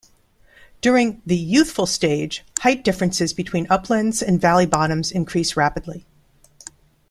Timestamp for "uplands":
3.69-4.23